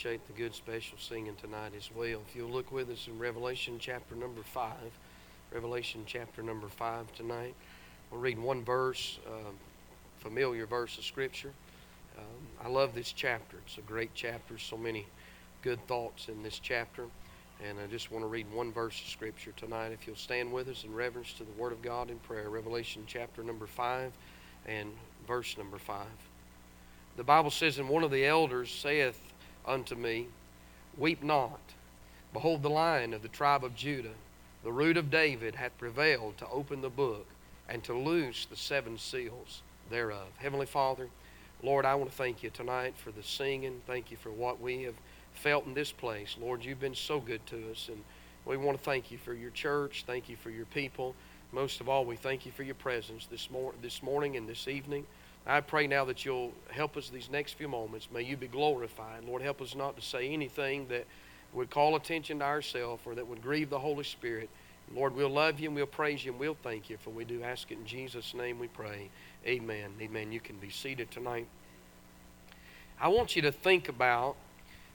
[0.00, 2.22] appreciate the good special singing tonight as well.
[2.26, 4.72] If you'll look with us in Revelation chapter number 5,
[5.52, 7.54] Revelation chapter number 5 tonight.
[8.10, 9.50] We'll read one verse, uh,
[10.20, 11.52] familiar verse of Scripture.
[12.16, 12.24] Um,
[12.64, 13.58] I love this chapter.
[13.66, 15.04] It's a great chapter, so many
[15.60, 17.04] good thoughts in this chapter.
[17.62, 19.88] And I just want to read one verse of Scripture tonight.
[19.92, 23.02] If you'll stand with us in reverence to the Word of God in prayer, Revelation
[23.06, 24.12] chapter number 5
[24.64, 24.92] and
[25.26, 26.06] verse number 5.
[27.18, 29.29] The Bible says, And one of the elders saith
[29.66, 30.28] unto me,
[30.96, 31.60] Weep not.
[32.32, 34.14] Behold, the lion of the tribe of Judah,
[34.62, 37.26] the root of David, hath prevailed to open the book
[37.68, 40.28] and to loose the seven seals thereof.
[40.38, 41.08] Heavenly Father,
[41.62, 43.82] Lord, I want to thank you tonight for the singing.
[43.86, 44.94] Thank you for what we have
[45.34, 46.36] felt in this place.
[46.40, 48.02] Lord, you've been so good to us, and
[48.46, 50.04] we want to thank you for your church.
[50.06, 51.14] Thank you for your people.
[51.52, 54.68] Most of all, we thank you for your presence this, mor- this morning and this
[54.68, 55.06] evening.
[55.46, 58.08] I pray now that you'll help us these next few moments.
[58.12, 59.24] May you be glorified.
[59.24, 61.06] Lord, help us not to say anything that
[61.52, 64.48] would call attention to ourselves or that would grieve the Holy Spirit.
[64.94, 67.42] Lord, we'll love you and we'll praise you and we'll thank you, for we do
[67.42, 69.08] ask it in Jesus' name we pray.
[69.46, 69.90] Amen.
[70.00, 70.32] Amen.
[70.32, 71.46] You can be seated tonight.
[73.00, 74.36] I want you to think about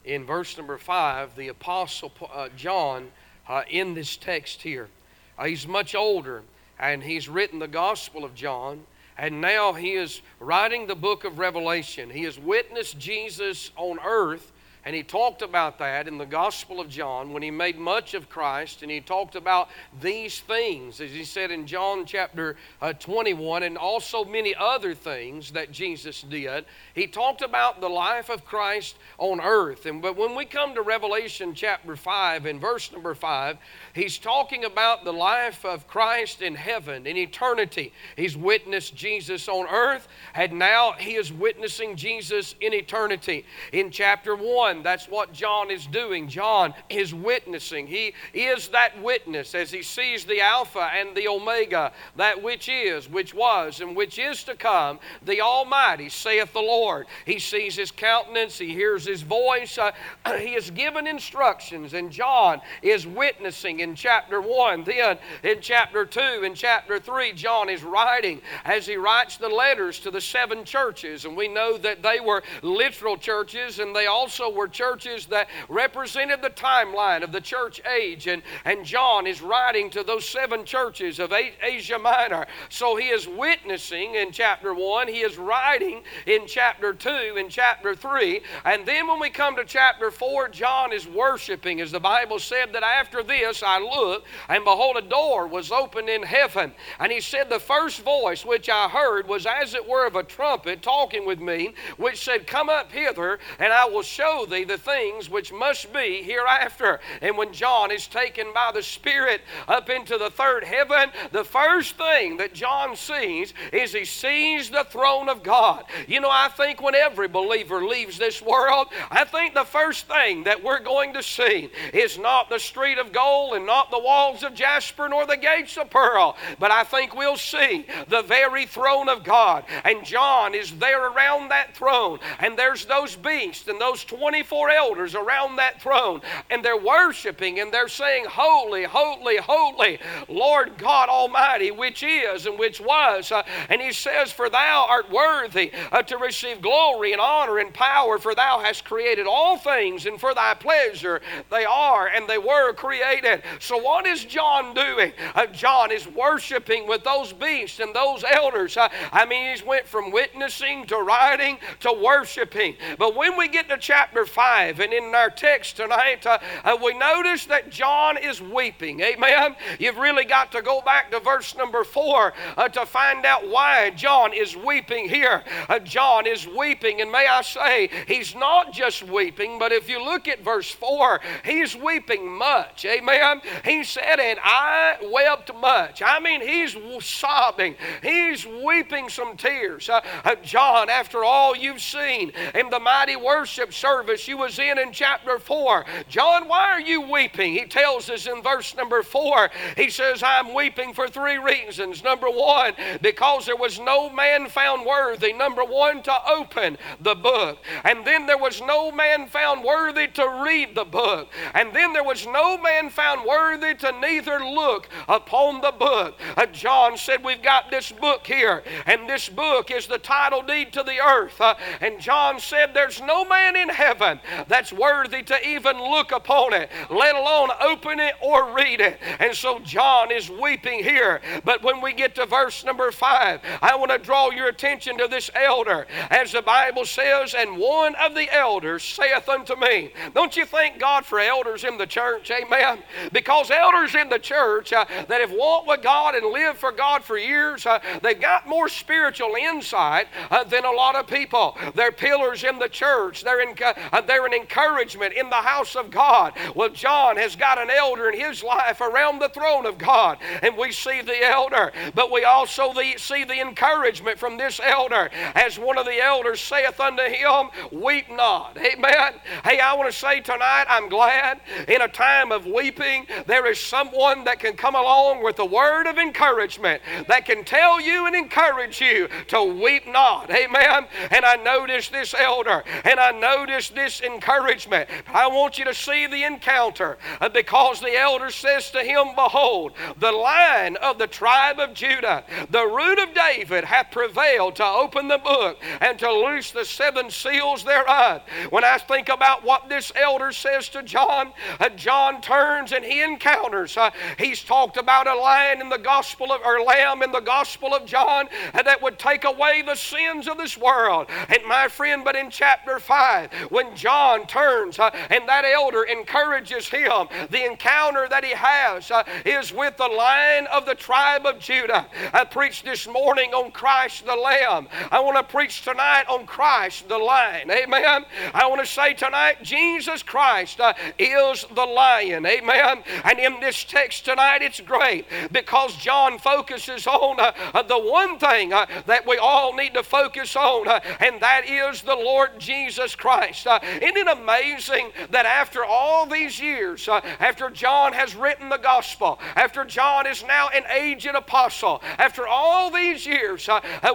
[0.03, 3.11] in verse number five, the Apostle uh, John
[3.47, 4.89] uh, in this text here.
[5.37, 6.43] Uh, he's much older,
[6.79, 8.85] and he's written the Gospel of John,
[9.17, 12.09] and now he is writing the book of Revelation.
[12.09, 14.51] He has witnessed Jesus on earth
[14.85, 18.29] and he talked about that in the Gospel of John when he made much of
[18.29, 19.69] Christ and he talked about
[19.99, 25.51] these things, as he said in John chapter uh, 21, and also many other things
[25.51, 26.65] that Jesus did.
[26.93, 29.87] He talked about the life of Christ on earth.
[29.87, 33.57] And but when we come to Revelation chapter 5 and verse number 5,
[33.93, 37.91] he's talking about the life of Christ in heaven, in eternity.
[38.15, 43.45] He's witnessed Jesus on earth, and now he is witnessing Jesus in eternity.
[43.71, 46.27] In chapter 1, that's what John is doing.
[46.27, 47.87] John is witnessing.
[47.87, 53.09] He is that witness as he sees the Alpha and the Omega, that which is,
[53.09, 57.07] which was, and which is to come, the Almighty, saith the Lord.
[57.25, 59.91] He sees his countenance, he hears his voice, uh,
[60.39, 64.83] he is given instructions, and John is witnessing in chapter 1.
[64.83, 69.99] Then in chapter 2 and chapter 3, John is writing as he writes the letters
[69.99, 74.49] to the seven churches, and we know that they were literal churches and they also
[74.49, 78.25] were were churches that represented the timeline of the church age.
[78.25, 82.47] And, and John is writing to those seven churches of Asia Minor.
[82.69, 87.93] So he is witnessing in chapter 1, he is writing in chapter 2, in chapter
[87.93, 88.41] 3.
[88.65, 92.73] And then when we come to chapter 4, John is worshiping, as the Bible said
[92.73, 96.73] that after this I looked, and behold, a door was opened in heaven.
[96.99, 100.23] And he said, The first voice which I heard was as it were of a
[100.23, 104.77] trumpet talking with me, which said, Come up hither, and I will show thee the
[104.77, 106.99] things which must be hereafter.
[107.21, 111.97] And when John is taken by the Spirit up into the third heaven, the first
[111.97, 115.85] thing that John sees is he sees the throne of God.
[116.07, 120.43] You know, I think when every believer leaves this world, I think the first thing
[120.43, 124.43] that we're going to see is not the street of gold and not the walls
[124.43, 129.09] of jasper nor the gates of pearl, but I think we'll see the very throne
[129.09, 129.65] of God.
[129.83, 134.69] And John is there around that throne, and there's those beasts and those 24 24
[134.69, 136.19] elders around that throne
[136.49, 139.97] and they're worshiping and they're saying, Holy, holy, holy,
[140.27, 143.31] Lord God Almighty, which is and which was.
[143.31, 147.73] Uh, and he says, For thou art worthy uh, to receive glory and honor and
[147.73, 152.37] power, for thou hast created all things, and for thy pleasure they are and they
[152.37, 153.41] were created.
[153.61, 155.13] So, what is John doing?
[155.33, 158.75] Uh, John is worshiping with those beasts and those elders.
[158.75, 162.75] Uh, I mean, he's went from witnessing to writing to worshiping.
[162.99, 164.79] But when we get to chapter 5.
[164.79, 169.01] And in our text tonight, uh, uh, we notice that John is weeping.
[169.01, 169.55] Amen.
[169.79, 173.91] You've really got to go back to verse number 4 uh, to find out why
[173.91, 175.43] John is weeping here.
[175.69, 180.03] Uh, John is weeping, and may I say, he's not just weeping, but if you
[180.03, 182.85] look at verse 4, he's weeping much.
[182.85, 183.41] Amen.
[183.63, 186.01] He said, And I wept much.
[186.01, 189.89] I mean, he's sobbing, he's weeping some tears.
[189.89, 194.79] Uh, uh, John, after all you've seen in the mighty worship service, you was in
[194.79, 195.85] in chapter 4.
[196.07, 197.53] John, why are you weeping?
[197.53, 199.49] He tells us in verse number 4.
[199.75, 202.03] He says, I'm weeping for three reasons.
[202.03, 205.33] Number one, because there was no man found worthy.
[205.33, 207.59] Number one, to open the book.
[207.83, 211.29] And then there was no man found worthy to read the book.
[211.53, 216.19] And then there was no man found worthy to neither look upon the book.
[216.37, 220.73] Uh, John said, We've got this book here, and this book is the title deed
[220.73, 221.39] to the earth.
[221.39, 224.04] Uh, and John said, There's no man in heaven
[224.47, 228.99] that's worthy to even look upon it, let alone open it or read it.
[229.19, 231.21] And so John is weeping here.
[231.43, 235.07] But when we get to verse number five, I want to draw your attention to
[235.07, 235.87] this elder.
[236.09, 240.79] As the Bible says, and one of the elders saith unto me, Don't you thank
[240.79, 242.31] God for elders in the church?
[242.31, 242.79] Amen.
[243.11, 247.03] Because elders in the church uh, that have walked with God and lived for God
[247.03, 251.57] for years, uh, they've got more spiritual insight uh, than a lot of people.
[251.73, 253.23] They're pillars in the church.
[253.23, 256.33] They're, in, uh, they're an encouragement in the house of God.
[256.55, 260.57] Well, John has got an elder in his life around the throne of God, and
[260.57, 265.77] we see the elder, but we also see the encouragement from this elder as one
[265.77, 268.57] of the elders saith unto him, Weep not.
[268.57, 269.13] Amen.
[269.43, 273.59] Hey, I want to say tonight, I'm glad in a time of weeping, there is
[273.59, 278.15] someone that can come along with a word of encouragement that can tell you and
[278.15, 280.29] encourage you to weep not.
[280.29, 280.87] Amen.
[281.11, 284.89] And I noticed this elder, and I noticed this encouragement.
[285.07, 289.73] I want you to see the encounter uh, because the elder says to him, Behold,
[289.99, 295.07] the lion of the tribe of Judah, the root of David, hath prevailed to open
[295.07, 298.21] the book and to loose the seven seals thereof.
[298.49, 303.01] When I think about what this elder says to John, uh, John turns and he
[303.01, 303.77] encounters.
[303.77, 307.73] Uh, he's talked about a lion in the gospel of, or lamb in the gospel
[307.73, 311.07] of John that would take away the sins of this world.
[311.29, 316.67] And my friend, but in chapter 5, when John turns uh, and that elder encourages
[316.67, 321.39] him, the encounter that he has uh, is with the lion of the tribe of
[321.39, 321.85] Judah.
[322.13, 324.67] I preached this morning on Christ the Lamb.
[324.91, 327.49] I want to preach tonight on Christ the Lion.
[327.51, 328.05] Amen.
[328.33, 332.25] I want to say tonight, Jesus Christ uh, is the lion.
[332.25, 332.83] Amen.
[333.03, 338.17] And in this text tonight, it's great because John focuses on uh, uh the one
[338.19, 342.39] thing uh, that we all need to focus on, uh, and that is the Lord
[342.39, 343.47] Jesus Christ.
[343.55, 349.19] Uh, isn't it amazing that after all these years, after John has written the gospel,
[349.35, 353.47] after John is now an aged apostle, after all these years,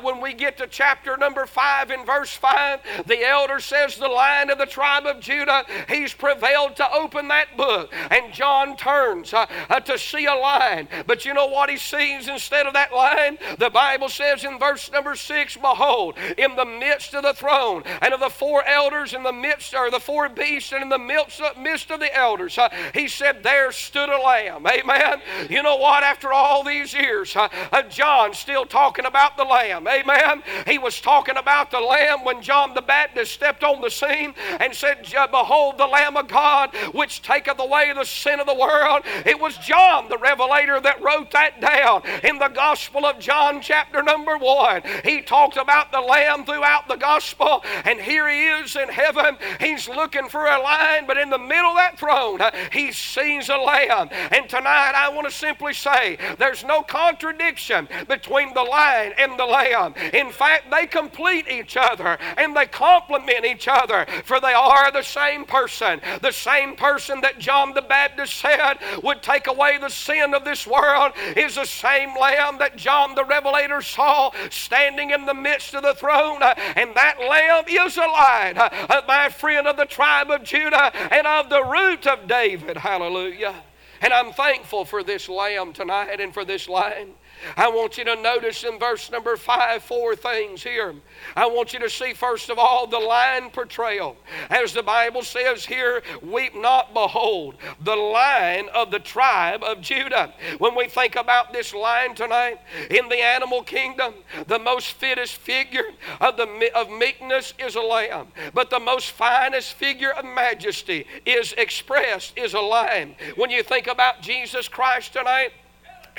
[0.03, 4.51] when we get to chapter number 5 in verse 5, the elder says, The lion
[4.51, 7.93] of the tribe of Judah, he's prevailed to open that book.
[8.11, 10.89] And John turns uh, uh, to see a lion.
[11.07, 13.39] But you know what he sees instead of that lion?
[13.59, 18.15] The Bible says in verse number 6 Behold, in the midst of the throne and
[18.15, 21.41] of the four elders, in the midst, or the four beasts, and in the midst,
[21.59, 24.67] midst of the elders, uh, he said, There stood a lamb.
[24.67, 25.21] Amen.
[25.49, 26.03] You know what?
[26.03, 29.87] After all these years, uh, uh, John still talking about the lamb.
[29.87, 30.43] Amen.
[30.67, 34.75] He was talking about the lamb when John the Baptist stepped on the scene and
[34.75, 39.03] said, Behold, the Lamb of God, which taketh away the sin of the world.
[39.27, 44.03] It was John the Revelator that wrote that down in the Gospel of John, chapter
[44.03, 44.83] number one.
[45.05, 49.37] He talked about the Lamb throughout the Gospel, and here he is in heaven.
[49.59, 53.49] He's looking for a lion, but in the middle of that throne, uh, he sees
[53.49, 54.09] a lamb.
[54.31, 59.45] And tonight, I want to simply say there's no contradiction between the lion and the
[59.45, 59.95] lamb.
[60.13, 65.03] In fact, they complete each other and they complement each other, for they are the
[65.03, 66.01] same person.
[66.21, 70.67] The same person that John the Baptist said would take away the sin of this
[70.67, 75.83] world is the same lamb that John the Revelator saw standing in the midst of
[75.83, 76.43] the throne.
[76.43, 80.95] Uh, and that lamb is a lion, uh, my friend of the tribe of Judah
[81.13, 82.77] and of the root of David.
[82.77, 83.55] Hallelujah.
[84.01, 87.15] And I'm thankful for this lamb tonight and for this lion.
[87.57, 90.95] I want you to notice in verse number five four things here.
[91.37, 94.17] I want you to see, first of all, the lion portrayal.
[94.49, 100.33] As the Bible says here, weep not, behold, the lion of the tribe of Judah.
[100.59, 104.15] When we think about this lion tonight, in the animal kingdom,
[104.47, 109.75] the most fittest figure of, the, of meekness is a lamb, but the most finest
[109.75, 113.15] figure of majesty is expressed is a lion.
[113.37, 115.53] When you think about Jesus Christ tonight,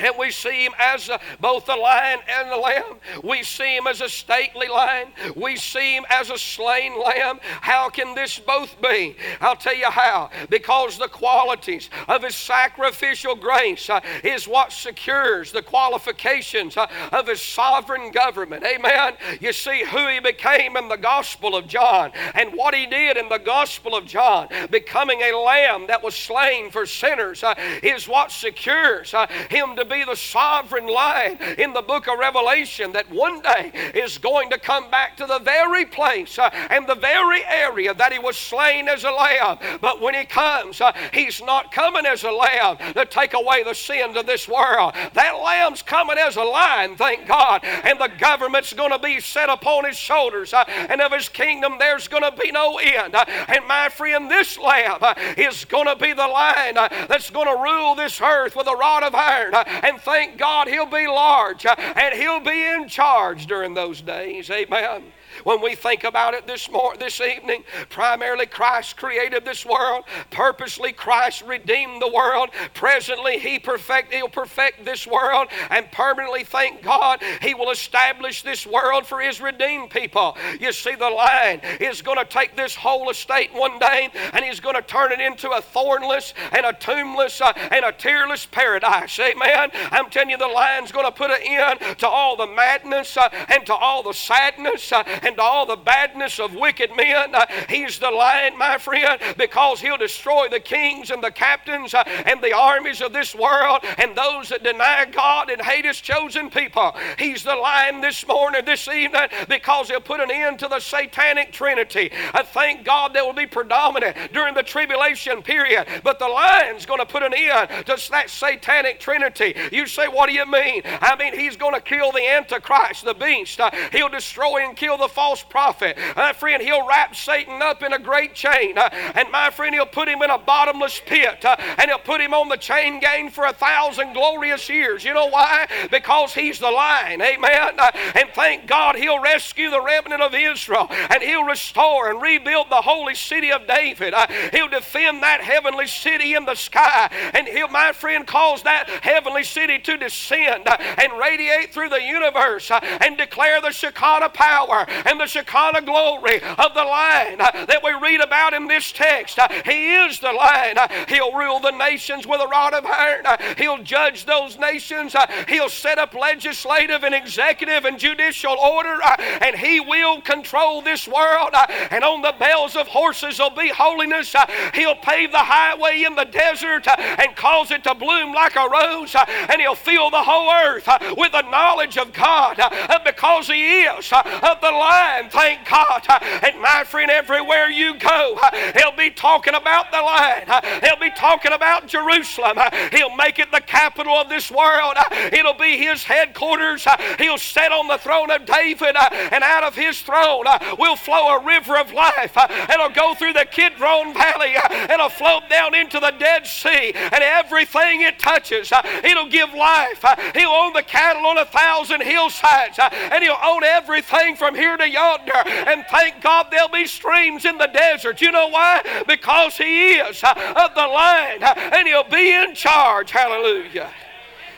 [0.02, 2.98] and we see him as a, both the lion and the lamb.
[3.22, 5.08] We see him as a stately lion.
[5.36, 7.38] We see him as a slain lamb.
[7.42, 9.16] How can this both be?
[9.40, 10.30] I'll tell you how.
[10.48, 17.28] Because the qualities of his sacrificial grace uh, is what secures the qualifications uh, of
[17.28, 18.64] his sovereign government.
[18.64, 19.14] Amen.
[19.40, 23.28] You see who he became in the Gospel of John and what he did in
[23.28, 28.30] the Gospel of John, becoming a lamb that was slain for sinners, uh, is what
[28.30, 33.42] secures uh, him to be the sovereign lion in the book of Revelation that one
[33.42, 37.92] day is going to come back to the very place uh, and the very area
[37.94, 39.58] that he was slain as a lamb.
[39.80, 43.74] But when he comes, uh, he's not coming as a lamb to take away the
[43.74, 44.94] sins of this world.
[45.12, 47.62] That lamb's coming as a lion, thank God.
[47.64, 50.54] And the government's going to be set upon his shoulders.
[50.54, 53.14] Uh, and of his kingdom, there's going to be no end.
[53.14, 57.30] Uh, and my friend, this lamb uh, is going to be the lion uh, that's
[57.30, 59.52] going to rule this earth with a rod of iron.
[59.82, 64.48] And thank God he'll be large uh, and he'll be in charge during those days.
[64.50, 65.02] Amen.
[65.44, 70.04] When we think about it this morning, this evening, primarily Christ created this world.
[70.30, 72.50] Purposely Christ redeemed the world.
[72.74, 78.66] Presently He perfect, He'll perfect this world, and permanently, thank God, He will establish this
[78.66, 80.36] world for His redeemed people.
[80.60, 84.60] You see, the lion is going to take this whole estate one day, and He's
[84.60, 89.18] going to turn it into a thornless and a tombless uh, and a tearless paradise.
[89.18, 89.70] Amen.
[89.90, 93.28] I'm telling you, the lion's going to put an end to all the madness uh,
[93.48, 97.34] and to all the sadness uh, and all the badness of wicked men.
[97.34, 102.02] Uh, he's the lion, my friend, because he'll destroy the kings and the captains uh,
[102.26, 106.50] and the armies of this world and those that deny God and hate his chosen
[106.50, 106.94] people.
[107.18, 111.52] He's the lion this morning, this evening, because he'll put an end to the satanic
[111.52, 112.10] trinity.
[112.34, 117.00] I thank God that will be predominant during the tribulation period, but the lion's going
[117.00, 119.54] to put an end to that satanic trinity.
[119.70, 120.82] You say, what do you mean?
[120.84, 123.60] I mean, he's going to kill the Antichrist, the beast.
[123.60, 125.98] Uh, he'll destroy and kill the false prophet.
[126.16, 128.76] My friend, he'll wrap Satan up in a great chain.
[128.78, 131.44] Uh, and my friend, he'll put him in a bottomless pit.
[131.44, 135.04] Uh, and he'll put him on the chain gang for a thousand glorious years.
[135.04, 135.66] You know why?
[135.90, 137.20] Because he's the lion.
[137.20, 137.78] Amen.
[137.78, 140.88] Uh, and thank God he'll rescue the remnant of Israel.
[140.90, 144.14] And he'll restore and rebuild the holy city of David.
[144.52, 147.10] He'll defend that heavenly city in the sky.
[147.34, 152.70] And he'll, my friend, cause that heavenly city to descend and radiate through the universe
[152.70, 157.92] and declare the Shekinah power and the Shekinah glory of the lion uh, that we
[157.94, 159.38] read about in this text.
[159.38, 160.78] Uh, he is the lion.
[160.78, 163.26] Uh, he'll rule the nations with a rod of iron.
[163.26, 165.14] Uh, he'll judge those nations.
[165.14, 170.82] Uh, he'll set up legislative and executive and judicial order, uh, and he will control
[170.82, 171.50] this world.
[171.90, 174.34] And on the bells of horses will be holiness.
[174.74, 179.14] He'll pave the highway in the desert and cause it to bloom like a rose.
[179.48, 182.60] And he'll fill the whole earth with the knowledge of God
[183.04, 186.02] because he is of the lion lion, thank God.
[186.42, 188.38] And my friend, everywhere you go,
[188.76, 190.46] he'll be talking about the lion.
[190.82, 192.58] He'll be talking about Jerusalem.
[192.92, 194.94] He'll make it the capital of this world.
[195.32, 196.86] It'll be his headquarters.
[197.18, 200.44] He'll sit on the throne of David, and out of his throne
[200.78, 202.36] will flow a river of life.
[202.70, 204.54] It'll go through the Kidron Valley.
[204.90, 208.72] It'll flow down into the Dead Sea, and everything it touches,
[209.02, 210.04] it'll give life.
[210.34, 214.81] He'll own the cattle on a thousand hillsides, and he'll own everything from here to
[214.86, 215.32] yonder.
[215.46, 218.20] And thank God there'll be streams in the desert.
[218.20, 218.82] You know why?
[219.06, 223.10] Because He is of the lion uh, and He'll be in charge.
[223.10, 223.90] Hallelujah.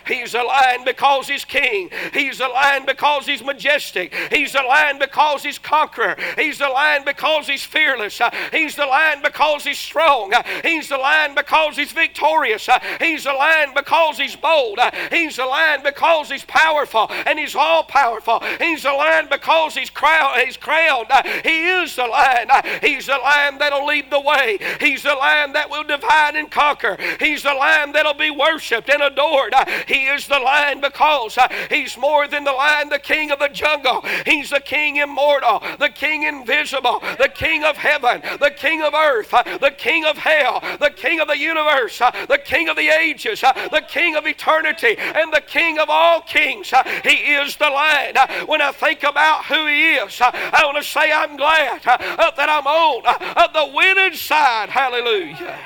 [0.06, 1.90] He's a lion because he's king.
[2.12, 4.14] He's a lion because he's majestic.
[4.30, 6.16] He's a lion because he's conqueror.
[6.36, 8.20] He's a lion because he's fearless.
[8.52, 10.32] He's the lion because he's strong.
[10.62, 12.68] He's the lion because he's victorious.
[13.00, 14.78] He's a lion because he's bold.
[15.10, 18.42] He's a lion because he's powerful and he's all powerful.
[18.58, 20.40] He's a lion because he's crowned.
[20.42, 21.10] He's crowned.
[21.42, 22.48] He is the lion.
[22.80, 24.58] He's the lion that'll lead the way.
[24.80, 26.96] He's the lion that will divide and conquer.
[27.20, 29.54] He's the lion that'll be worshipped and adored.
[29.86, 33.48] He is the lion because uh, he's more than the lion, the king of the
[33.48, 34.04] jungle.
[34.26, 39.32] He's the king immortal, the king invisible, the king of heaven, the king of earth,
[39.32, 42.88] uh, the king of hell, the king of the universe, uh, the king of the
[42.88, 46.72] ages, the king of eternity, and the king of all kings.
[47.02, 48.16] He is the lion.
[48.46, 52.66] When I think about who he is, I want to say I'm glad that I'm
[52.66, 54.68] on the winning side.
[54.68, 55.58] Hallelujah.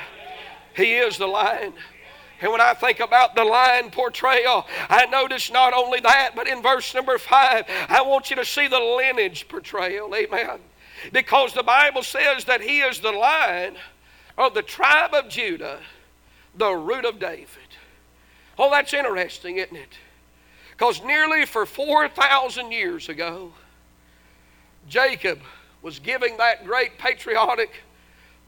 [0.75, 1.73] He is the lion.
[2.41, 6.61] And when I think about the lion portrayal, I notice not only that, but in
[6.61, 10.13] verse number five, I want you to see the lineage portrayal.
[10.15, 10.59] Amen.
[11.11, 13.75] Because the Bible says that he is the lion
[14.37, 15.79] of the tribe of Judah,
[16.55, 17.47] the root of David.
[18.57, 19.97] Oh, that's interesting, isn't it?
[20.71, 23.51] Because nearly for 4,000 years ago,
[24.87, 25.39] Jacob
[25.81, 27.71] was giving that great patriotic,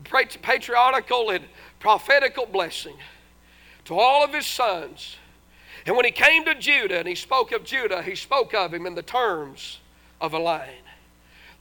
[0.03, 1.43] patriotical and
[1.79, 2.95] prophetical blessing
[3.85, 5.17] to all of his sons.
[5.85, 8.85] And when he came to Judah and he spoke of Judah, he spoke of him
[8.85, 9.79] in the terms
[10.19, 10.83] of a lion.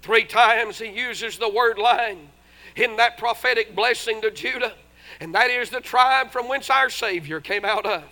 [0.03, 2.29] Three times he uses the word lion
[2.77, 4.75] in that prophetic blessing to Judah,
[5.21, 8.05] and that is the tribe from whence our Savior came out of.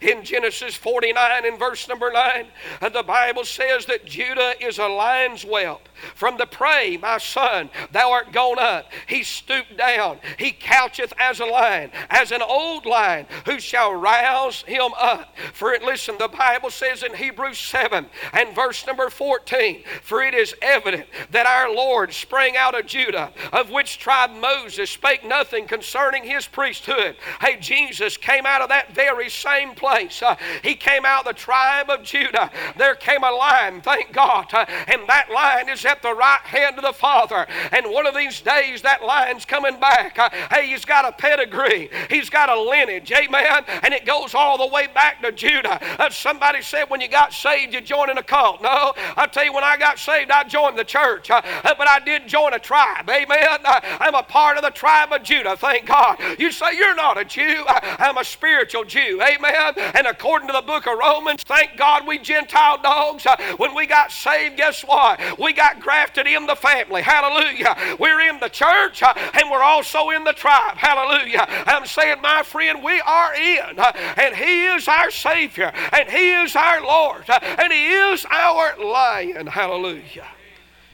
[0.00, 2.46] In Genesis 49 and verse number 9,
[2.80, 5.88] uh, the Bible says that Judah is a lion's whelp.
[6.14, 8.90] From the prey, my son, thou art gone up.
[9.06, 10.18] He stooped down.
[10.38, 15.36] He coucheth as a lion, as an old lion, who shall rouse him up.
[15.52, 20.34] For it, listen, the Bible says in Hebrews 7 and verse number 14, For it
[20.34, 25.66] is evident that our Lord sprang out of Judah, of which tribe Moses spake nothing
[25.66, 27.16] concerning his priesthood.
[27.40, 29.85] Hey, Jesus came out of that very same place.
[29.86, 32.50] Uh, he came out of the tribe of Judah.
[32.76, 36.76] There came a lion, thank God, uh, and that lion is at the right hand
[36.76, 37.46] of the Father.
[37.70, 40.18] And one of these days, that lion's coming back.
[40.18, 43.64] Uh, hey, he's got a pedigree, he's got a lineage, amen.
[43.82, 45.78] And it goes all the way back to Judah.
[46.00, 48.62] Uh, somebody said when you got saved, you joined in a cult.
[48.62, 52.00] No, I tell you, when I got saved, I joined the church, uh, but I
[52.00, 53.60] did join a tribe, amen.
[53.64, 56.18] I'm a part of the tribe of Judah, thank God.
[56.38, 59.74] You say you're not a Jew, I'm a spiritual Jew, amen.
[59.96, 64.12] And according to the book of Romans, thank God we Gentile dogs, when we got
[64.12, 65.20] saved, guess what?
[65.38, 67.02] We got grafted in the family.
[67.02, 67.76] Hallelujah.
[67.98, 70.76] We're in the church uh, and we're also in the tribe.
[70.76, 71.46] Hallelujah.
[71.66, 76.30] I'm saying, my friend, we are in, uh, and He is our Savior, and He
[76.30, 79.46] is our Lord, uh, and He is our lion.
[79.46, 80.26] Hallelujah.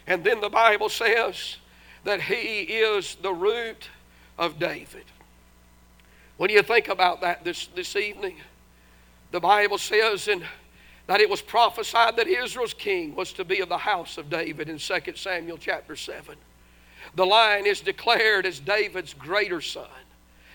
[0.06, 1.56] And then the Bible says
[2.04, 3.88] that He is the root
[4.38, 5.04] of David.
[6.36, 8.36] When you think about that this, this evening,
[9.32, 10.44] the Bible says in
[11.06, 14.68] that it was prophesied that Israel's king was to be of the house of David
[14.68, 16.36] in 2 Samuel chapter 7.
[17.16, 19.88] The line is declared as David's greater son,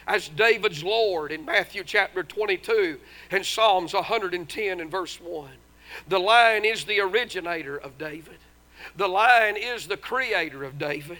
[0.07, 2.99] as David's Lord in Matthew chapter 22
[3.31, 5.49] and Psalms 110 and verse 1.
[6.07, 8.37] The line is the originator of David.
[8.95, 11.19] The line is the creator of David.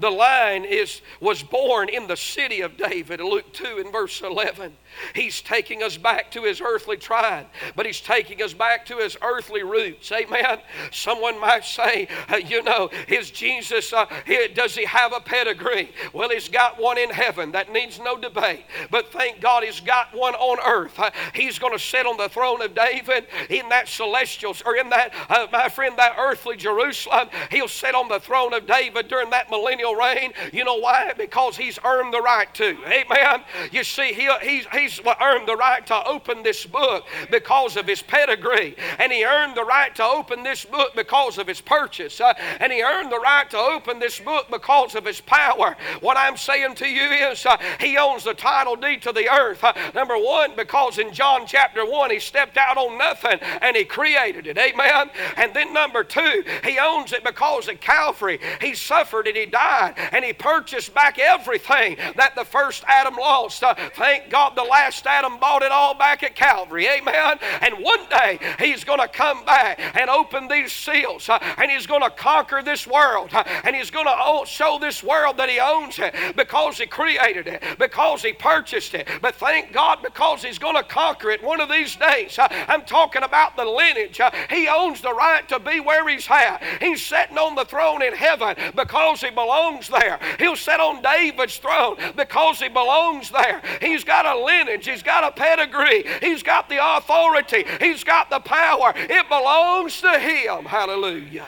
[0.00, 4.72] The line is, was born in the city of David, Luke 2 and verse 11.
[5.14, 9.16] He's taking us back to his earthly tribe, but he's taking us back to his
[9.22, 10.10] earthly roots.
[10.12, 10.58] Amen.
[10.92, 15.90] Someone might say, uh, you know, is Jesus, uh, he, does he have a pedigree?
[16.12, 17.52] Well, he's got one in heaven.
[17.52, 18.64] That needs no debate.
[18.90, 20.98] But thank God he's got one on earth.
[20.98, 24.90] Uh, he's going to sit on the throne of David in that celestial, or in
[24.90, 27.28] that, uh, my friend, that earthly Jerusalem.
[27.50, 30.32] He'll sit on the throne of David during that millennial reign.
[30.52, 31.12] You know why?
[31.16, 32.76] Because he's earned the right to.
[32.86, 33.42] Amen.
[33.72, 38.02] You see, he, he's, he's earned the right to open this book because of his
[38.02, 38.76] pedigree.
[38.98, 42.20] And he earned the right to open this book because of his purchase.
[42.20, 45.76] Uh, and he earned the right to open this book because of his power.
[46.00, 49.62] What I'm saying to you is uh, he owns the title deed to the earth.
[49.64, 53.84] Uh, number one, because in John chapter 1, he stepped out on nothing and he
[53.84, 54.58] created it.
[54.58, 55.10] Amen.
[55.36, 59.77] And then number two, he owns it because at Calvary he suffered and he died
[59.78, 63.62] and he purchased back everything that the first Adam lost.
[63.62, 66.86] Uh, thank God the last Adam bought it all back at Calvary.
[66.88, 67.38] Amen.
[67.60, 71.86] And one day he's going to come back and open these seals uh, and he's
[71.86, 75.58] going to conquer this world uh, and he's going to show this world that he
[75.60, 79.08] owns it because he created it, because he purchased it.
[79.20, 82.38] But thank God because he's going to conquer it one of these days.
[82.38, 84.20] Uh, I'm talking about the lineage.
[84.50, 86.62] He owns the right to be where he's at.
[86.80, 90.18] He's sitting on the throne in heaven because he belongs there.
[90.38, 93.60] He'll sit on David's throne because he belongs there.
[93.80, 98.30] He's got a lineage lineage, he's got a pedigree, he's got the authority, he's got
[98.30, 98.92] the power.
[98.96, 100.64] It belongs to him.
[100.64, 101.46] Hallelujah.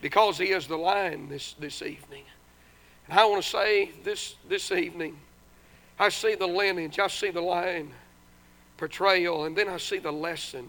[0.00, 2.24] Because he is the lion this, this evening.
[3.08, 5.18] And I want to say this, this evening,
[5.98, 7.90] I see the lineage, I see the lion
[8.76, 10.68] portrayal, and then I see the lesson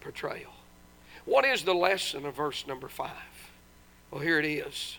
[0.00, 0.52] portrayal.
[1.24, 3.10] What is the lesson of verse number five?
[4.10, 4.98] Well, here it is.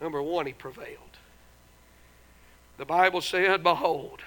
[0.00, 1.18] Number one, he prevailed.
[2.76, 4.22] The Bible said, Behold,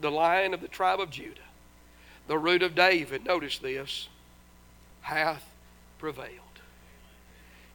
[0.00, 1.40] the lion of the tribe of Judah,
[2.26, 4.08] the root of David, notice this,
[5.02, 5.44] hath
[5.98, 6.38] prevailed.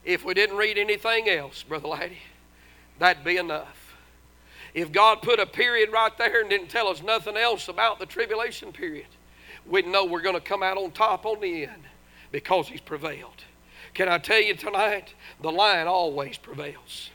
[0.04, 2.18] If we didn't read anything else, Brother Laddie,
[2.98, 3.94] that'd be enough.
[4.74, 8.06] If God put a period right there and didn't tell us nothing else about the
[8.06, 9.06] tribulation period,
[9.66, 11.84] we'd know we're going to come out on top on the end
[12.30, 13.44] because He's prevailed.
[13.98, 17.10] Can I tell you tonight, the lion always prevails.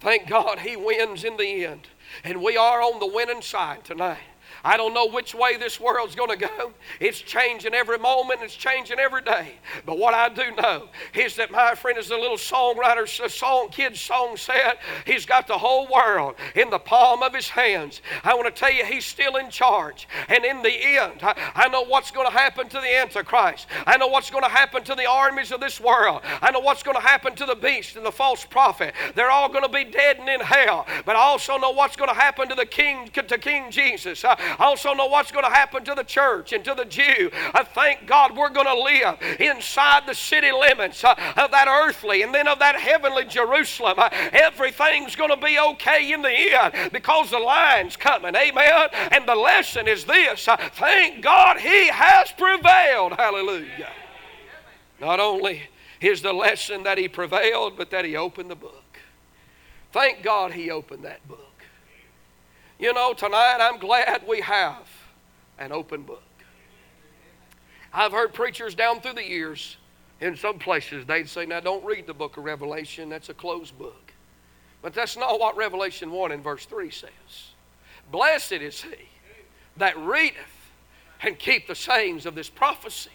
[0.00, 1.86] Thank God He wins in the end.
[2.24, 4.18] And we are on the winning side tonight.
[4.64, 6.72] I don't know which way this world's going to go.
[7.00, 9.56] It's changing every moment, it's changing every day.
[9.84, 14.00] But what I do know is that my friend, is a little songwriter, song, kid's
[14.00, 14.74] song said,
[15.06, 18.00] he's got the whole world in the palm of his hands.
[18.22, 20.08] I want to tell you, he's still in charge.
[20.28, 23.66] And in the end, I, I know what's going to happen to the Antichrist.
[23.86, 26.22] I know what's going to happen to the armies of this world.
[26.40, 28.94] I know what's going to happen to the beast and the false prophet.
[29.14, 30.86] They're all going to be dead and in hell.
[31.04, 34.24] But I also know what's going to happen to the King, to King Jesus.
[34.24, 37.30] I also know what's going to happen to the church and to the Jew.
[37.52, 42.22] I thank God we're going to live inside the city limits uh, of that earthly
[42.22, 43.98] and then of that heavenly Jerusalem.
[43.98, 48.34] Uh, everything's going to be okay in the end because the line's coming.
[48.34, 48.88] Amen.
[49.10, 53.12] And the lesson is this uh, thank God He has prevailed.
[53.12, 53.90] Hallelujah.
[55.00, 55.62] Not only
[56.00, 58.98] is the lesson that He prevailed, but that He opened the book.
[59.92, 61.53] Thank God He opened that book.
[62.78, 64.88] You know, tonight I'm glad we have
[65.58, 66.22] an open book.
[67.92, 69.76] I've heard preachers down through the years,
[70.20, 73.78] in some places, they'd say, Now don't read the book of Revelation, that's a closed
[73.78, 74.12] book.
[74.82, 77.10] But that's not what Revelation 1 and verse 3 says.
[78.10, 79.08] Blessed is he
[79.76, 80.36] that readeth
[81.22, 83.10] and keep the sayings of this prophecy.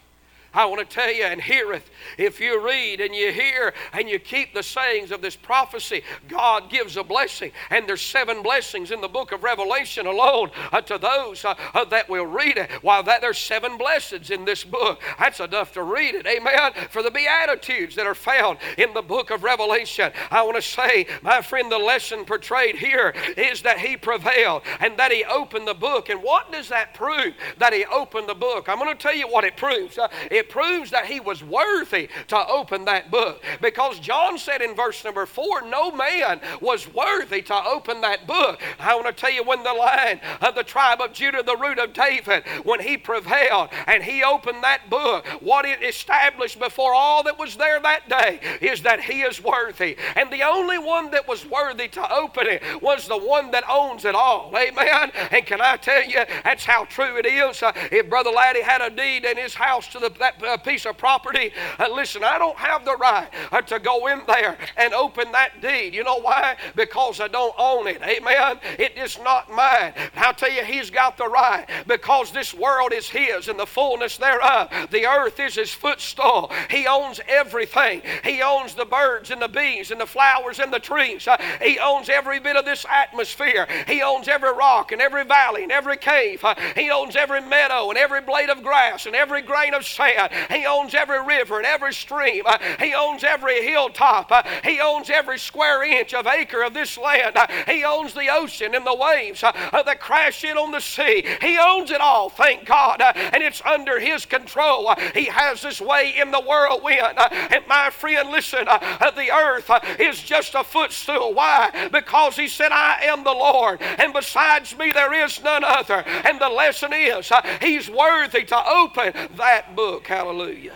[0.53, 1.89] I want to tell you, and heareth.
[2.17, 6.69] If you read and you hear and you keep the sayings of this prophecy, God
[6.69, 7.51] gives a blessing.
[7.69, 11.85] And there's seven blessings in the book of Revelation alone uh, to those uh, uh,
[11.85, 12.71] that will read it.
[12.81, 16.25] While that there's seven blessings in this book, that's enough to read it.
[16.25, 16.73] Amen.
[16.89, 21.05] For the beatitudes that are found in the book of Revelation, I want to say,
[21.21, 25.73] my friend, the lesson portrayed here is that He prevailed and that He opened the
[25.73, 26.09] book.
[26.09, 27.35] And what does that prove?
[27.59, 28.67] That He opened the book.
[28.67, 29.97] I'm going to tell you what it proves.
[29.97, 30.07] Uh,
[30.39, 33.43] it proves that he was worthy to open that book.
[33.61, 38.61] Because John said in verse number four, no man was worthy to open that book.
[38.79, 41.77] I want to tell you when the line of the tribe of Judah, the root
[41.77, 47.23] of David, when he prevailed and he opened that book, what it established before all
[47.23, 49.97] that was there that day is that he is worthy.
[50.15, 54.05] And the only one that was worthy to open it was the one that owns
[54.05, 54.53] it all.
[54.55, 55.11] Amen.
[55.31, 57.61] And can I tell you, that's how true it is.
[57.61, 60.85] Uh, if Brother Laddie had a deed in his house to the, that uh, piece
[60.85, 61.51] of property.
[61.77, 65.61] Uh, listen, I don't have the right uh, to go in there and open that
[65.61, 65.93] deed.
[65.93, 66.55] You know why?
[66.75, 68.01] Because I don't own it.
[68.01, 68.59] Amen.
[68.77, 69.93] It is not mine.
[70.15, 74.17] I'll tell you, he's got the right because this world is his and the fullness
[74.17, 74.69] thereof.
[74.91, 76.51] The earth is his footstool.
[76.69, 78.01] He owns everything.
[78.23, 81.27] He owns the birds and the bees and the flowers and the trees.
[81.61, 83.67] He owns every bit of this atmosphere.
[83.87, 86.43] He owns every rock and every valley and every cave.
[86.75, 90.18] He owns every meadow and every blade of grass and every grain of sand.
[90.49, 92.43] He owns every river and every stream.
[92.45, 94.31] Uh, he owns every hilltop.
[94.31, 97.37] Uh, he owns every square inch of acre of this land.
[97.37, 100.79] Uh, he owns the ocean and the waves uh, uh, that crash in on the
[100.79, 101.25] sea.
[101.41, 103.01] He owns it all, thank God.
[103.01, 104.93] Uh, and it's under His control.
[105.13, 107.17] He has His way in the whirlwind.
[107.17, 111.33] And my friend, listen, the earth is just a footstool.
[111.33, 111.89] Why?
[111.91, 116.03] Because He said, I am the Lord, and besides me there is none other.
[116.25, 120.08] And the lesson is, He's worthy to open that book.
[120.09, 120.73] Hallelujah.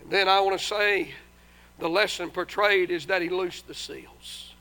[0.00, 1.12] And then I want to say
[1.78, 4.54] the lesson portrayed is that he loosed the seals.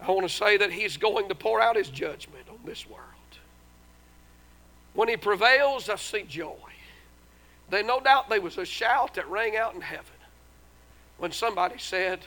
[0.00, 3.02] I want to say that he's going to pour out his judgment on this world.
[4.94, 6.56] When he prevails, I see joy.
[7.68, 10.06] Then no doubt there was a shout that rang out in heaven
[11.18, 12.20] when somebody said,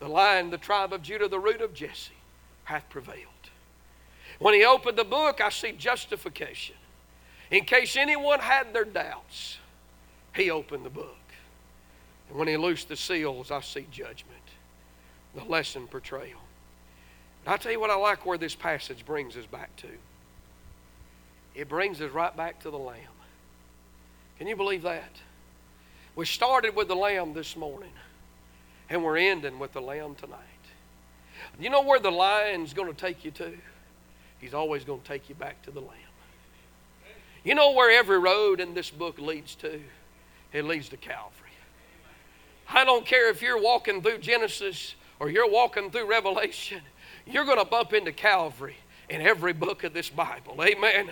[0.00, 2.12] The lion, the tribe of Judah, the root of Jesse,
[2.64, 3.24] hath prevailed.
[4.38, 6.76] When he opened the book, I see justification.
[7.50, 9.58] In case anyone had their doubts,
[10.34, 11.16] he opened the book.
[12.28, 14.42] And when he loosed the seals, I see judgment,
[15.34, 16.38] the lesson portrayal.
[17.44, 19.88] And i tell you what I like where this passage brings us back to.
[21.54, 22.98] It brings us right back to the Lamb.
[24.38, 25.10] Can you believe that?
[26.14, 27.92] We started with the Lamb this morning,
[28.88, 30.38] and we're ending with the Lamb tonight.
[31.58, 33.52] You know where the lion's going to take you to?
[34.38, 36.09] He's always going to take you back to the Lamb.
[37.44, 39.80] You know where every road in this book leads to?
[40.52, 41.48] It leads to Calvary.
[42.68, 46.80] I don't care if you're walking through Genesis or you're walking through Revelation,
[47.26, 48.76] you're going to bump into Calvary
[49.08, 50.62] in every book of this Bible.
[50.62, 51.10] Amen.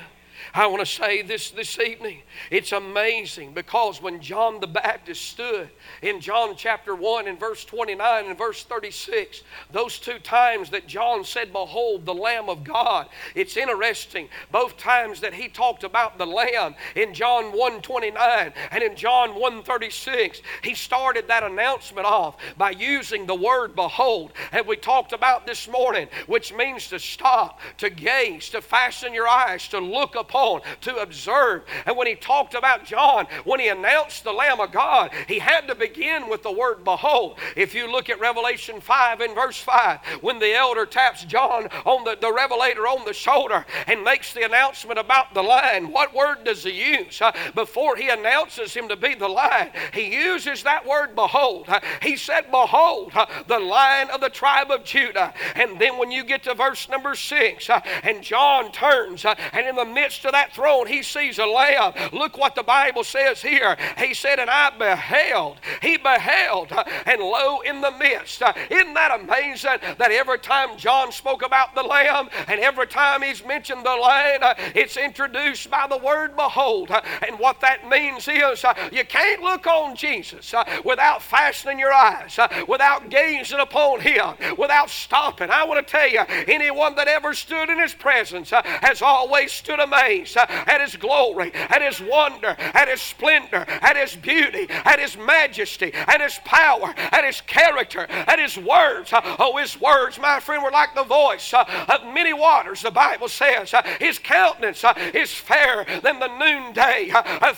[0.55, 2.23] I want to say this this evening.
[2.51, 5.69] It's amazing because when John the Baptist stood
[6.03, 11.25] in John chapter 1 and verse 29 and verse 36, those two times that John
[11.25, 14.29] said, Behold, the Lamb of God, it's interesting.
[14.51, 19.39] Both times that he talked about the Lamb in John 1 29 and in John
[19.39, 24.33] 1 36, he started that announcement off by using the word behold.
[24.53, 29.29] And we talked about this morning, which means to stop, to gaze, to fasten your
[29.29, 31.63] eyes, to look up upon to observe.
[31.87, 35.67] And when he talked about John, when he announced the Lamb of God, he had
[35.69, 37.39] to begin with the word behold.
[37.57, 42.05] If you look at Revelation 5 and verse 5, when the elder taps John on
[42.05, 46.45] the, the revelator on the shoulder and makes the announcement about the lion, what word
[46.45, 47.21] does he use?
[47.21, 51.67] Uh, before he announces him to be the lion, he uses that word behold.
[51.69, 55.33] Uh, he said, Behold, uh, the lion of the tribe of Judah.
[55.55, 59.77] And then when you get to verse number 6, uh, and John turns, and in
[59.77, 61.93] the midst of that throne, he sees a lamb.
[62.13, 63.77] Look what the Bible says here.
[63.99, 68.43] He said, And I beheld, he beheld, uh, and lo, in the midst.
[68.43, 73.23] Uh, isn't that amazing that every time John spoke about the lamb, and every time
[73.23, 76.91] he's mentioned the lamb, uh, it's introduced by the word behold.
[76.91, 80.55] Uh, and what that means is you can't look on Jesus
[80.85, 85.51] without fastening your eyes, without gazing upon him, without stopping.
[85.51, 89.81] I want to tell you, anyone that ever stood in his presence has always stood
[89.81, 94.99] amazed Uh, at his glory, at his wonder, at his splendor, at his beauty, at
[94.99, 99.13] his majesty, at his power, at his character, at his words.
[99.13, 102.91] Uh, oh, his words, my friend, were like the voice uh, of many waters, the
[102.91, 103.75] Bible says.
[104.01, 107.11] His countenance is fairer than the noonday.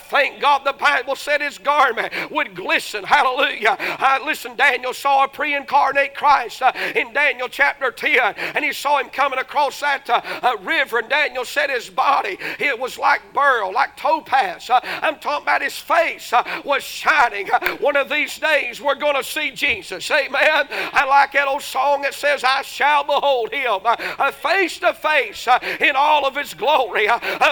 [0.09, 3.05] Thank God the Bible said his garment would glisten.
[3.05, 3.77] Hallelujah.
[4.25, 6.61] Listen, Daniel saw a pre incarnate Christ
[6.95, 10.09] in Daniel chapter 10, and he saw him coming across that
[10.61, 14.69] river, and Daniel said his body, it was like beryl, like topaz.
[14.69, 17.49] Uh, I'm talking about his face uh, was shining.
[17.51, 20.09] Uh, one of these days, we're going to see Jesus.
[20.11, 20.67] Amen.
[20.71, 23.79] I like that old song that says, I shall behold him
[24.33, 25.47] face to face
[25.79, 27.07] in all of his glory.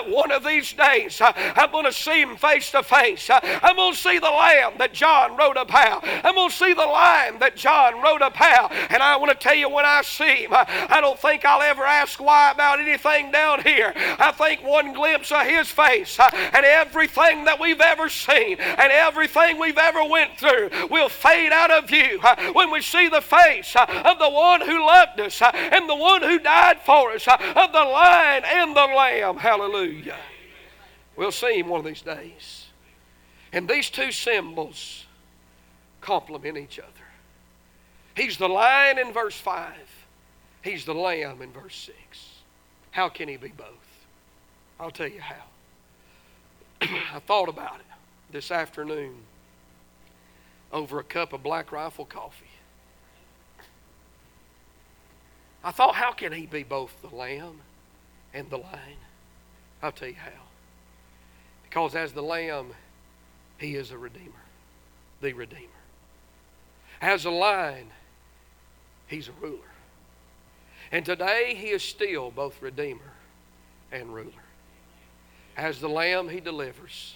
[0.08, 3.30] One of these days, I'm going to see him face to face.
[3.32, 6.04] I'm going to see the lamb that John wrote about.
[6.06, 8.72] I'm going to see the lion that John wrote about.
[8.90, 11.84] And I want to tell you, when I see him, I don't think I'll ever
[11.84, 13.94] ask why about anything down here.
[13.96, 19.60] I think one glimpse of his face and everything that we've ever seen and everything
[19.60, 22.20] we've ever went through will fade out of view
[22.54, 26.40] when we see the face of the one who loved us and the one who
[26.40, 29.38] died for us, of the lion and the lamb.
[29.38, 30.18] Hallelujah.
[31.16, 32.68] We'll see him one of these days.
[33.52, 35.06] And these two symbols
[36.02, 36.90] complement each other.
[38.16, 39.72] He's the lion in verse 5,
[40.62, 42.30] he's the lamb in verse 6.
[42.92, 43.89] How can he be both?
[44.80, 45.44] I'll tell you how.
[47.16, 47.86] I thought about it
[48.32, 49.16] this afternoon
[50.72, 52.46] over a cup of black rifle coffee.
[55.64, 57.60] I thought, how can he be both the lamb
[58.34, 58.98] and the lion?
[59.84, 60.44] I'll tell you how.
[61.64, 62.68] Because as the lamb,
[63.58, 64.46] he is a redeemer,
[65.22, 65.68] the redeemer.
[67.02, 67.88] As a lion,
[69.08, 69.58] he's a ruler.
[70.92, 73.14] And today, he is still both redeemer
[73.92, 74.49] and ruler.
[75.58, 77.16] As the lamb, he delivers.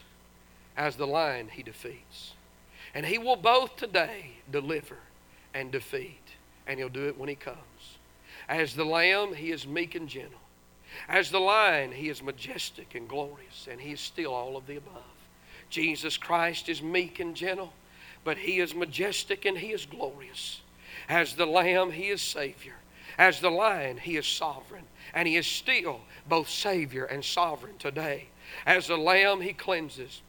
[0.76, 2.34] As the lion, he defeats.
[2.94, 4.98] And he will both today deliver
[5.54, 6.20] and defeat.
[6.68, 7.58] And he'll do it when he comes.
[8.48, 10.40] As the lamb, he is meek and gentle.
[11.08, 14.78] As the lion, he is majestic and glorious, and he is still all of the
[14.78, 15.02] above.
[15.70, 17.74] Jesus Christ is meek and gentle,
[18.24, 20.62] but he is majestic and he is glorious.
[21.10, 22.76] As the lamb, he is Savior.
[23.18, 28.28] As the lion, he is sovereign, and he is still both Savior and sovereign today.
[28.66, 30.22] As the lamb, he cleanses.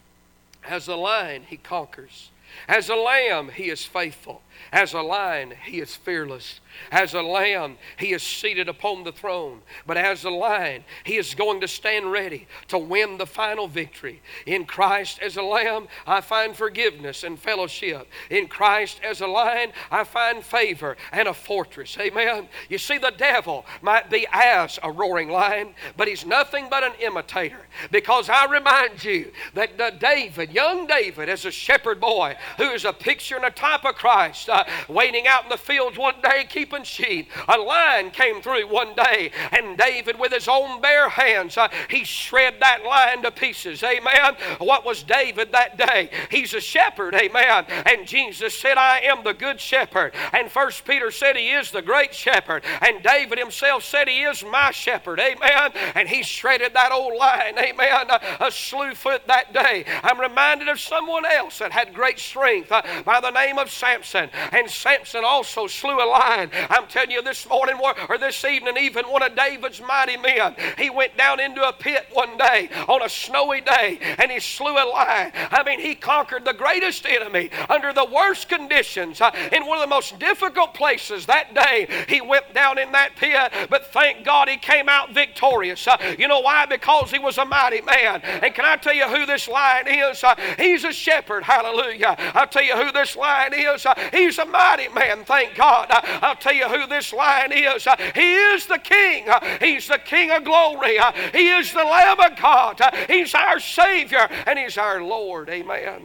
[0.66, 2.30] As a lion, he conquers.
[2.68, 4.42] As a lamb, he is faithful.
[4.72, 6.60] As a lion, he is fearless.
[6.90, 9.60] As a lamb, he is seated upon the throne.
[9.86, 14.22] But as a lion, he is going to stand ready to win the final victory.
[14.46, 18.08] In Christ as a lamb, I find forgiveness and fellowship.
[18.30, 21.96] In Christ as a lion, I find favor and a fortress.
[21.98, 22.48] Amen.
[22.68, 26.94] You see, the devil might be as a roaring lion, but he's nothing but an
[27.00, 27.66] imitator.
[27.90, 32.92] Because I remind you that David, young David, as a shepherd boy, who is a
[32.92, 36.84] picture and a type of Christ, uh, waiting out in the fields one day, keeping
[36.84, 37.30] sheep.
[37.48, 42.04] A lion came through one day, and David, with his own bare hands, uh, he
[42.04, 43.82] shred that lion to pieces.
[43.82, 44.34] Amen.
[44.58, 46.10] What was David that day?
[46.30, 47.14] He's a shepherd.
[47.14, 47.64] Amen.
[47.86, 50.14] And Jesus said, I am the good shepherd.
[50.32, 52.64] And First Peter said he is the great shepherd.
[52.80, 55.20] And David himself said he is my shepherd.
[55.20, 55.72] Amen.
[55.94, 57.58] And he shredded that old lion.
[57.58, 58.10] Amen.
[58.10, 59.84] A, a slew foot that day.
[60.02, 64.30] I'm reminded of someone else that had great strength uh, by the name of Samson.
[64.52, 66.50] And Samson also slew a lion.
[66.70, 70.90] I'm telling you this morning or this evening, even one of David's mighty men, he
[70.90, 74.86] went down into a pit one day on a snowy day and he slew a
[74.88, 75.32] lion.
[75.34, 79.82] I mean, he conquered the greatest enemy under the worst conditions uh, in one of
[79.82, 81.88] the most difficult places that day.
[82.08, 85.86] He went down in that pit, but thank God he came out victorious.
[85.86, 86.66] Uh, you know why?
[86.66, 88.20] Because he was a mighty man.
[88.22, 90.22] And can I tell you who this lion is?
[90.22, 91.44] Uh, he's a shepherd.
[91.44, 92.13] Hallelujah.
[92.34, 93.86] I'll tell you who this lion is.
[93.86, 95.24] Uh, he's a mighty man.
[95.24, 95.90] Thank God.
[95.90, 97.86] Uh, I'll tell you who this lion is.
[97.86, 99.26] Uh, he is the king.
[99.60, 100.98] He's the king of glory.
[101.32, 102.80] he is the Lamb of God.
[103.08, 105.48] he's our Savior and he's our Lord.
[105.48, 106.02] Amen.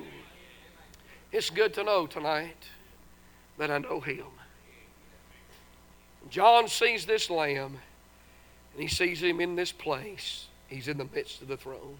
[1.31, 2.65] It's good to know tonight
[3.57, 4.25] that I know him.
[6.29, 7.77] John sees this lamb
[8.73, 10.47] and he sees him in this place.
[10.67, 11.97] He's in the midst of the throne.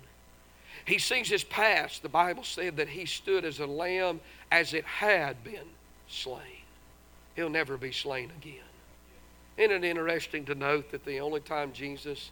[0.89, 2.01] He sees his past.
[2.01, 4.19] The Bible said that he stood as a lamb
[4.51, 5.67] as it had been
[6.07, 6.65] slain.
[7.35, 8.55] He'll never be slain again.
[9.55, 12.31] Isn't it interesting to note that the only time Jesus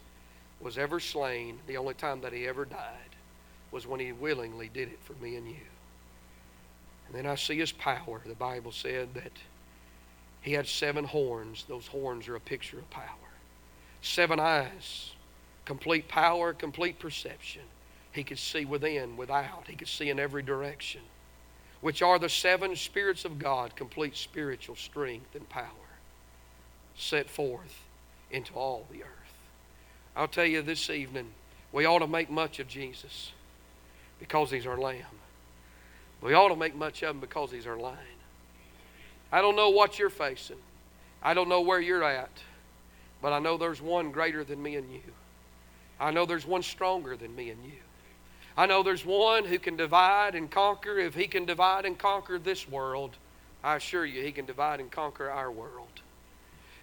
[0.60, 3.16] was ever slain, the only time that he ever died,
[3.70, 5.68] was when he willingly did it for me and you.
[7.06, 8.24] And then I see his power.
[8.26, 9.34] The Bible said that
[10.42, 11.66] he had seven horns.
[11.68, 13.06] Those horns are a picture of power.
[14.02, 15.12] Seven eyes,
[15.64, 17.62] complete power, complete perception.
[18.18, 19.66] He could see within, without.
[19.68, 21.02] He could see in every direction,
[21.82, 25.68] which are the seven spirits of God, complete spiritual strength and power,
[26.96, 27.84] set forth
[28.32, 29.10] into all the earth.
[30.16, 31.28] I'll tell you this evening,
[31.72, 33.34] we ought to make much of Jesus
[34.20, 35.04] because he's our Lamb.
[36.20, 38.00] We ought to make much of him because he's our lion.
[39.32, 40.58] I don't know what you're facing.
[41.22, 42.32] I don't know where you're at.
[43.22, 45.14] But I know there's one greater than me and you.
[46.00, 47.78] I know there's one stronger than me and you.
[48.58, 50.98] I know there's one who can divide and conquer.
[50.98, 53.16] If he can divide and conquer this world,
[53.64, 56.02] I assure you he can divide and conquer our world.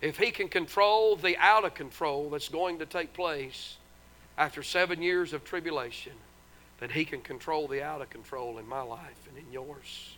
[0.00, 3.76] If he can control the out of control that's going to take place
[4.38, 6.12] after seven years of tribulation,
[6.78, 10.16] then he can control the out of control in my life and in yours.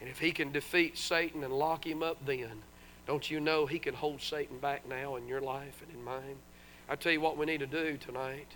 [0.00, 2.62] And if he can defeat Satan and lock him up then,
[3.06, 6.36] don't you know he can hold Satan back now in your life and in mine?
[6.88, 8.48] I tell you what we need to do tonight.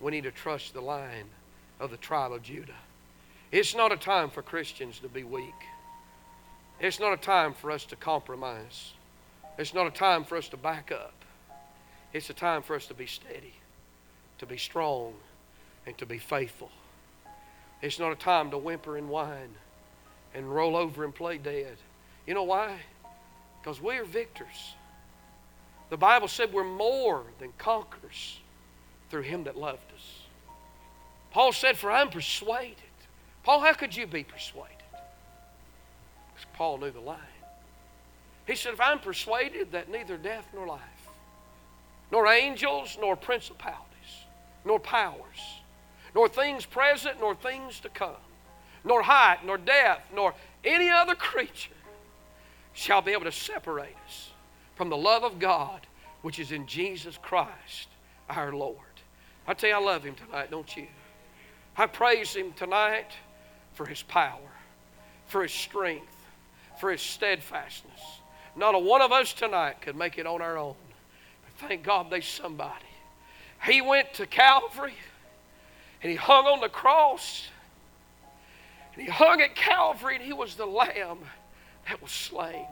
[0.00, 1.26] We need to trust the lion
[1.80, 2.72] of the tribe of Judah.
[3.50, 5.54] It's not a time for Christians to be weak.
[6.78, 8.92] It's not a time for us to compromise.
[9.58, 11.14] It's not a time for us to back up.
[12.12, 13.54] It's a time for us to be steady,
[14.38, 15.14] to be strong,
[15.86, 16.70] and to be faithful.
[17.82, 19.54] It's not a time to whimper and whine
[20.34, 21.76] and roll over and play dead.
[22.26, 22.76] You know why?
[23.60, 24.74] Because we are victors.
[25.88, 28.38] The Bible said we're more than conquerors
[29.10, 30.19] through him that loved us.
[31.30, 32.76] Paul said, For I'm persuaded.
[33.42, 34.76] Paul, how could you be persuaded?
[36.34, 37.18] Because Paul knew the line.
[38.46, 40.80] He said, If I'm persuaded that neither death nor life,
[42.10, 43.86] nor angels, nor principalities,
[44.64, 45.60] nor powers,
[46.14, 48.16] nor things present, nor things to come,
[48.84, 51.70] nor height, nor depth, nor any other creature
[52.72, 54.30] shall be able to separate us
[54.74, 55.86] from the love of God
[56.22, 57.88] which is in Jesus Christ
[58.28, 58.76] our Lord.
[59.46, 60.86] I tell you, I love Him tonight, don't you?
[61.80, 63.10] I praise Him tonight
[63.72, 64.50] for His power,
[65.24, 66.14] for His strength,
[66.78, 68.00] for His steadfastness.
[68.54, 70.74] Not a one of us tonight could make it on our own.
[71.42, 72.84] But thank God there's somebody.
[73.64, 74.92] He went to Calvary
[76.02, 77.48] and He hung on the cross.
[78.92, 81.20] And He hung at Calvary and He was the Lamb
[81.88, 82.66] that was slain.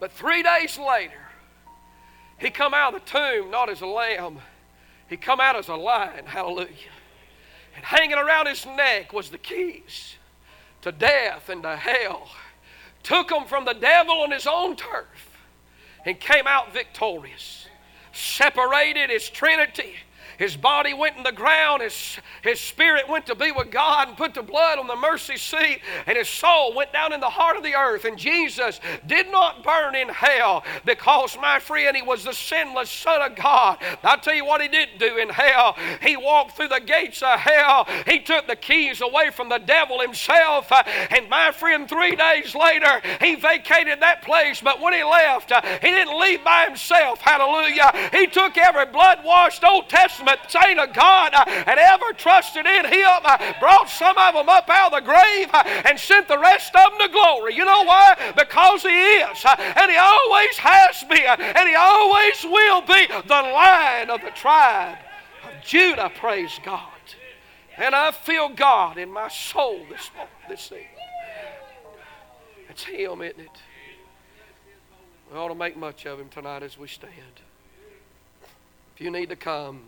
[0.00, 1.12] But three days later,
[2.38, 4.38] he come out of the tomb not as a lamb,
[5.08, 6.24] he come out as a lion.
[6.24, 6.93] Hallelujah.
[7.76, 10.16] And hanging around his neck was the keys
[10.82, 12.28] to death and to hell.
[13.02, 15.38] Took them from the devil on his own turf
[16.04, 17.66] and came out victorious.
[18.12, 19.94] Separated his Trinity
[20.38, 21.82] his body went in the ground.
[21.82, 25.36] His, his spirit went to be with God and put the blood on the mercy
[25.36, 25.80] seat.
[26.06, 28.04] And his soul went down in the heart of the earth.
[28.04, 33.22] And Jesus did not burn in hell because, my friend, he was the sinless Son
[33.22, 33.78] of God.
[34.02, 35.76] I'll tell you what he didn't do in hell.
[36.02, 37.86] He walked through the gates of hell.
[38.06, 40.70] He took the keys away from the devil himself.
[41.10, 44.60] And, my friend, three days later, he vacated that place.
[44.60, 47.20] But when he left, he didn't leave by himself.
[47.20, 48.10] Hallelujah.
[48.12, 52.66] He took every blood washed Old Testament Testament saint of God uh, had ever trusted
[52.66, 56.28] in Him, uh, brought some of them up out of the grave uh, and sent
[56.28, 57.54] the rest of them to glory.
[57.54, 58.32] You know why?
[58.36, 64.10] Because He is, and He always has been, and He always will be the lion
[64.10, 64.98] of the tribe
[65.44, 66.10] of Judah.
[66.14, 66.88] Praise God.
[67.76, 70.86] And I feel God in my soul this morning, this evening.
[72.70, 73.50] It's Him, isn't it?
[75.32, 77.12] We ought to make much of Him tonight as we stand.
[78.94, 79.82] If you need to come,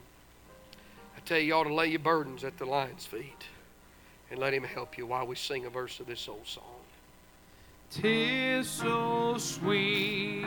[1.27, 3.47] tell you, you ought to lay your burdens at the lion's feet
[4.31, 6.65] and let Him help you while we sing a verse of this old song.
[7.91, 10.45] Tis so sweet